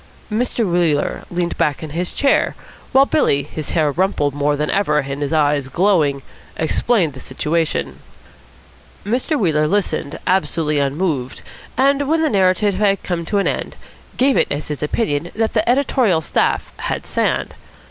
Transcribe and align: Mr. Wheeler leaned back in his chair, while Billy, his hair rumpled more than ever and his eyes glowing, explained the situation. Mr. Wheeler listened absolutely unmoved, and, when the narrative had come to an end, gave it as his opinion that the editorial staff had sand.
Mr. 0.31 0.65
Wheeler 0.65 1.25
leaned 1.29 1.55
back 1.59 1.83
in 1.83 1.91
his 1.91 2.11
chair, 2.11 2.55
while 2.91 3.05
Billy, 3.05 3.43
his 3.43 3.69
hair 3.77 3.91
rumpled 3.91 4.33
more 4.33 4.55
than 4.55 4.71
ever 4.71 4.97
and 4.97 5.21
his 5.21 5.31
eyes 5.31 5.67
glowing, 5.67 6.23
explained 6.57 7.13
the 7.13 7.19
situation. 7.19 7.99
Mr. 9.05 9.37
Wheeler 9.39 9.67
listened 9.67 10.17
absolutely 10.25 10.79
unmoved, 10.79 11.43
and, 11.77 12.07
when 12.09 12.23
the 12.23 12.31
narrative 12.31 12.73
had 12.73 13.03
come 13.03 13.25
to 13.25 13.37
an 13.37 13.45
end, 13.47 13.75
gave 14.17 14.37
it 14.37 14.47
as 14.49 14.69
his 14.69 14.81
opinion 14.81 15.29
that 15.35 15.53
the 15.53 15.69
editorial 15.69 16.21
staff 16.21 16.71
had 16.77 17.05
sand. 17.05 17.53